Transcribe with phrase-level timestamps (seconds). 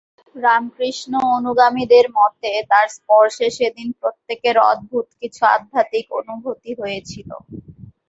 [0.35, 7.29] রামকৃষ্ণ-অনুগামীদের মতে, তাঁর স্পর্শে সেদিন প্রত্যেকের অদ্ভুত কিছু আধ্যাত্মিক অনুভূতি হয়েছিল।